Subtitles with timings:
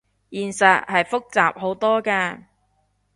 [0.31, 2.45] 現實係複雜好多㗎